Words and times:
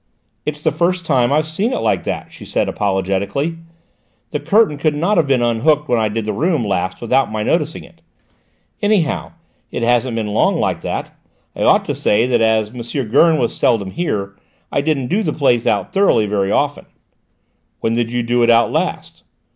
"It's 0.47 0.63
the 0.63 0.71
first 0.71 1.05
time 1.05 1.31
I've 1.31 1.45
seen 1.45 1.71
it 1.71 1.77
like 1.81 2.05
that," 2.05 2.31
she 2.33 2.43
said 2.43 2.67
apologetically; 2.67 3.57
"the 4.31 4.39
curtain 4.39 4.79
could 4.79 4.95
not 4.95 5.17
have 5.17 5.27
been 5.27 5.43
unhooked 5.43 5.87
when 5.87 5.99
I 5.99 6.09
did 6.09 6.25
the 6.25 6.33
room 6.33 6.65
last 6.65 7.01
without 7.01 7.31
my 7.31 7.43
noticing 7.43 7.83
it. 7.83 8.01
Anyhow, 8.81 9.33
it 9.69 9.83
hasn't 9.83 10.15
been 10.15 10.25
like 10.25 10.81
that 10.81 11.15
long. 11.55 11.67
I 11.67 11.67
ought 11.69 11.85
to 11.85 11.93
say 11.93 12.25
that 12.25 12.41
as 12.41 12.71
M. 12.71 13.09
Gurn 13.09 13.37
was 13.37 13.55
seldom 13.55 13.91
here 13.91 14.35
I 14.71 14.81
didn't 14.81 15.05
do 15.09 15.21
the 15.21 15.33
place 15.33 15.67
out 15.67 15.93
thoroughly 15.93 16.25
very 16.25 16.51
often." 16.51 16.87
"When 17.81 17.93
did 17.93 18.11
you 18.11 18.23
do 18.23 18.41
it 18.41 18.49
out 18.49 18.71
last?" 18.71 19.21